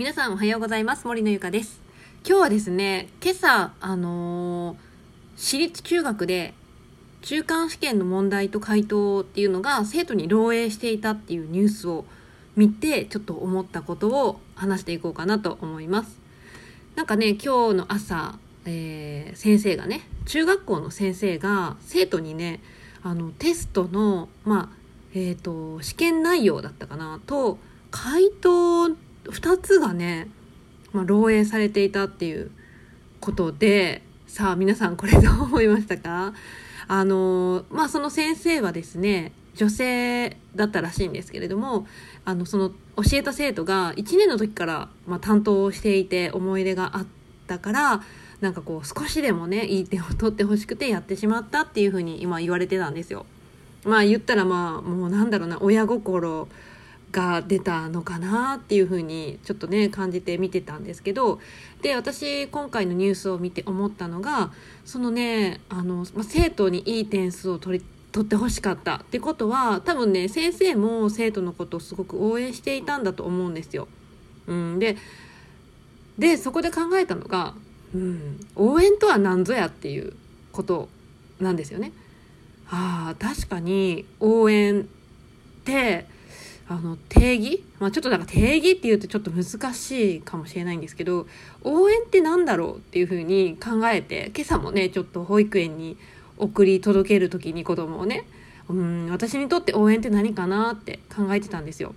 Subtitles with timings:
[0.00, 1.06] 皆さんおはようございます。
[1.06, 1.78] 森のゆかです。
[2.26, 4.78] 今日はですね今朝あのー、
[5.36, 6.54] 私立中学で
[7.20, 12.06] 中間試験の問題と回答っていうのが生徒に漏洩していたっていうニュースを
[12.56, 16.18] 見てちょっと思ったことを話していこうかなと思います。
[16.96, 22.62] なんかね今日の朝、えー、先生がね中学校の先生が生徒にね
[23.02, 24.76] あのテストのまあ
[25.12, 27.58] えっ、ー、と試験内容だったかなと
[27.90, 28.88] 回答
[29.30, 30.28] 2つがね、
[30.92, 32.50] まあ、漏洩されていたっていう
[33.20, 36.32] ことでさあ皆さんこれどう思いましたか？
[36.88, 41.86] あのまあその先生はですね女性だったらしいんですけれども
[42.24, 42.74] あのその教
[43.14, 47.06] えた生徒が1年の時から、まあ、担当していて思い入れがあっ
[47.46, 48.02] たから
[48.40, 53.26] なんかこう少しでもねいい点を取ってほしくてやってしまったっていうふうに今言われてたんですよ。
[53.84, 56.48] まあ言ったらまあもうなんだろうな親心
[57.12, 61.40] が出たのかなっていうふうにちょっとね感じて見てたんですけど
[61.82, 64.52] で私今回のニュースを見て思ったのが
[64.84, 73.86] そのねあの、まあ、生徒にいい点数を取り取ってほしかったってことは多分ね先生も生徒のことをすごく応援していたんだと思うんですよ。
[74.46, 74.96] うん、で
[76.18, 77.54] でそこで考えたのが、
[77.94, 80.14] うん、応援とは何ぞやっていう
[80.50, 80.88] こと
[81.38, 81.92] なんですよね。
[82.68, 84.84] あ確かに応援っ
[85.64, 86.06] て
[86.70, 91.26] あの定義、まあ、ちょっとなんか定義っていうとちょっと難しいかもしれないんですけど
[91.64, 95.96] 応援って何だろうっていうふうに考えて今朝もねちょっと保育園に
[96.38, 98.24] 送り届ける時に子供をね
[98.68, 101.92] うん私にとって応援って何かなって考えてたんですよ。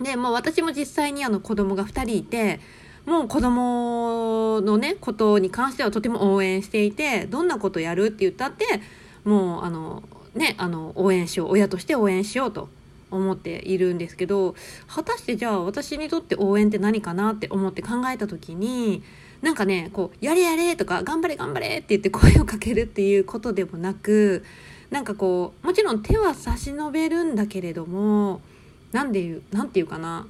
[0.00, 2.60] でもう私も実際にあの子供が2人いて
[3.04, 8.64] もう子供のねことに関してはとても応援していてどんなことやるって言ったって
[9.24, 10.04] もうあの
[10.36, 12.68] ねあの応援しよう親として応援しようと
[13.10, 14.54] 思っているんですけど
[14.86, 19.02] 果たしてじゃあ私にとって応援って何かなって思って考えた時に
[19.42, 24.44] なんかねこう「やれやれ」とか「頑張れ頑張れ」って言って声をかけるっていうことでもなく
[24.90, 28.40] なんかこうもちろん手は差し伸べるんだけれども
[28.92, 30.26] 何で言う何て言うかな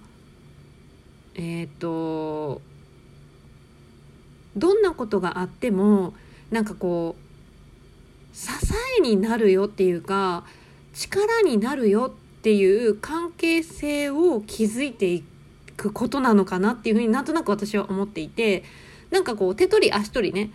[1.35, 2.63] えっ、と
[4.57, 6.15] どんなことがあっても
[6.51, 8.49] なんかこう支
[8.99, 10.45] えになるよっていうか
[10.95, 15.25] 力になるよってていう関係性を築いてい
[15.77, 18.63] くことなのかなっていうふうになんとなく私は思っていて
[19.11, 20.53] なんかこう手取り足取りね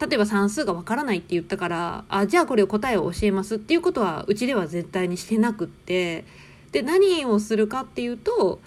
[0.00, 6.24] 例えば算数がわからないって言ったからあじゃあこれを答えを教えますっていうことはうちでは絶対にしてなくって
[6.72, 8.58] で何をするかっていうと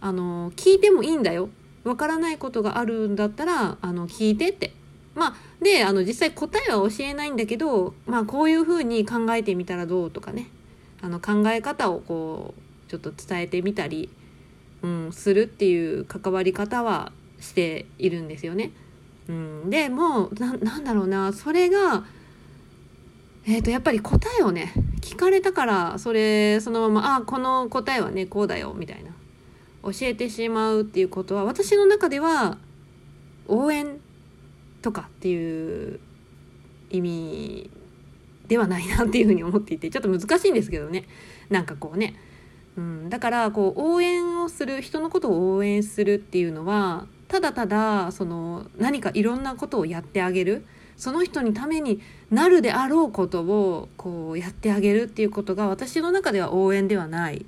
[0.00, 1.50] あの聞いてもいいんだよ。
[1.84, 4.72] わからないことがあるんだったらあの聞いてって。
[5.14, 10.48] まあであの実際答えは教えないんだけどまあこういうふうに考えてみたらどうとかね。
[11.02, 14.08] あの考え方をこうちょっと伝えてみたり、
[14.82, 18.70] うん、するっていう関わり方はしているんですよね。
[19.28, 22.04] うん、でもうなんだろうなそれが、
[23.44, 29.10] えー、とやっぱり答えをね聞かれたからそれそのまま「あこの答えはねこうだよ」みたいな
[29.82, 32.58] 教えてしまうっていうことは私の中では
[33.48, 34.00] 応援
[34.80, 36.00] とかっていう
[36.90, 37.70] 意味
[38.52, 41.04] ではないなっていうふうに思っていてちょっと難しいんですけどね。
[41.48, 42.16] なんかこうね、
[42.76, 50.66] うん、だからこう応援をする人のことを応援するっていうのはただただその何かいろんなことをやってあげる。
[50.98, 57.46] その人にためになるであろうことをこうやってあげるっていうことが私の中では応援ではない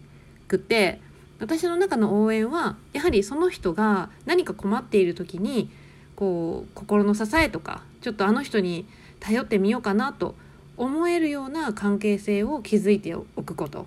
[0.49, 1.01] くて
[1.39, 5.71] 私の中の応援はやはりその人が何か困っている時に
[6.17, 8.87] こう心の支えとかちょっとあの人に
[9.21, 10.35] 頼ってみようかなと
[10.77, 13.87] 思えるような関係性を築いておくこと。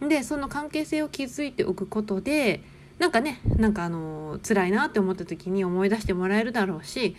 [0.00, 2.60] でその関係性を築いておくことで
[2.98, 7.16] なんかねなんかあの辛いなって思った時に思い出してもらえるだろうし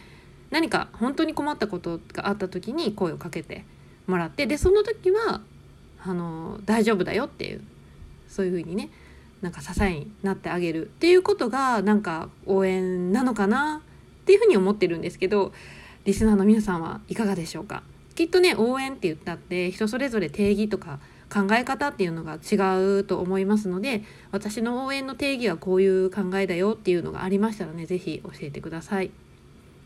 [0.51, 3.65] 何か本当に困ったことがあった時に声をかけて
[4.05, 5.41] もらってでその時は
[6.03, 7.61] あの大丈夫だよっていう
[8.29, 8.89] そういう風にね
[9.41, 13.81] なんか支えになってあげるっていうことがなんか応援なのかな
[14.21, 15.51] っていうふうに思ってるんですけど
[16.05, 17.81] リスナーの皆さんはいかがでしょうか？
[18.17, 20.99] きっとね応援って言ったって人それぞれ定義とか
[21.31, 22.55] 考え方っていうのが違
[22.99, 29.11] うと思いますので私の応援の定義はこういう考えだよっていうのがありましたらね是非教えてください。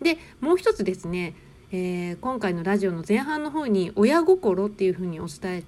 [0.02, 1.36] でもう一つですね、
[1.74, 5.64] えー、今回のラジオの前半の方に親心っていうふうにお伝え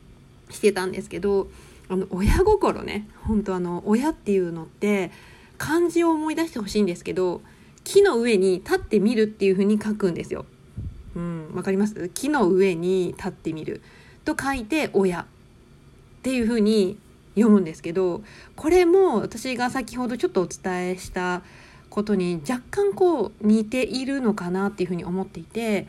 [0.50, 1.50] してたんですけど
[1.90, 5.12] あの親心ね本当あの親っていうのって
[5.58, 7.42] 漢字を思い出してほしいんですけど
[7.84, 10.46] 木の上に立ってみるっていうふうに書くんですよ。
[11.16, 12.10] うん、わかります？
[12.14, 13.82] 木の上に立ってみる。
[14.26, 15.26] と書いて親っ
[16.22, 16.98] ていう風に
[17.36, 18.24] 読むんですけど
[18.56, 21.42] これも私が先ほどちょっとお伝えした
[21.90, 25.88] ことに若干こう似ているのかなっていうふうに思っていて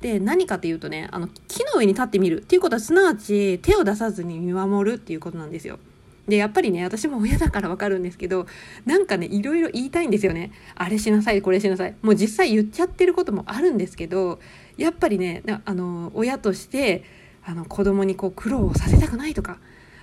[0.00, 5.78] で何かっていうとねあの木の上に立ってみるっていうことはすなわち手を出さずに見守るっていうことなんですよ。
[6.28, 8.46] でやっぱりね私も親だからわかるんですけど
[8.84, 14.40] なんかねいろいろ言いたいんですよねあれしなさいこれしなさいもう実際言っちゃってることもあるんですけど
[14.76, 17.04] やっぱりねあの親として
[17.44, 19.58] あの子供にこう苦労をさせたくないとか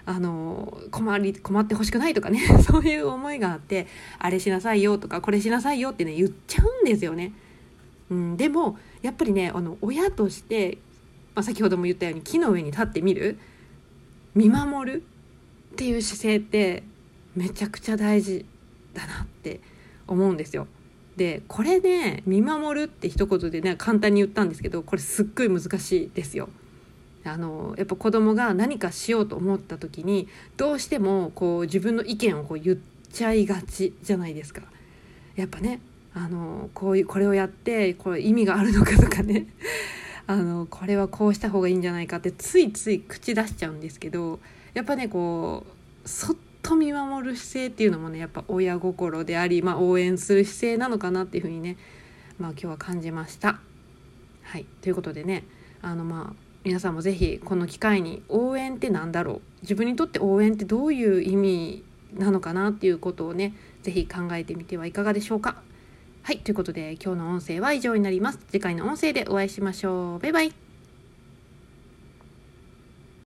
[0.06, 3.88] あの困り困ってほしくないとかね そういう思いがあって
[4.20, 7.34] あれしなさいよとかこれしなさいよってね言っちゃうんですよね。
[8.10, 10.78] うん、でもやっぱりねあの親として、
[11.36, 13.38] まあ、先ほども言ったように木の上に立ってみる
[14.36, 15.04] 見守る
[15.74, 16.84] っていう姿勢って
[17.36, 18.46] めちゃくちゃ大事
[18.94, 19.60] だなって
[20.08, 20.68] 思うんですよ。
[21.18, 26.50] でこれね見守るって一言でね簡単に言ったんですけどこれすっごい難しいですよ。
[27.26, 30.28] あのやっぱ子供が何かしようと思った時に
[30.58, 32.78] どうしてもこう自分の意見をこう言っ
[33.12, 34.62] ちゃいがちじゃないですか。
[35.36, 35.80] やっぱね
[36.14, 39.48] あのこういうこれをやってこれ意味があるのかとかね
[40.28, 44.40] あのこれはこうした方がいいんじゃないかってついつい口出しちゃうんですけど
[44.74, 45.66] やっぱねこ
[46.06, 51.78] うそっと見守る姿勢っていうのもねやっぱ親心であり、まあ、応援する姿勢なのかなっていうふうにね、
[52.40, 53.60] まあ、今日は感じました。
[54.44, 55.44] はいということでね
[55.82, 61.84] あのまあ皆さんも是非この機会に応援って何だろう自分にとって応援ってどういう意味
[62.14, 65.62] なのかなっていうことをね是非考えてみてはいかがでしょうか。
[66.22, 68.40] はいということで今日の音声は以上になります。
[68.50, 70.20] 次回の音声でお会いしましょう。
[70.20, 70.63] バイバイ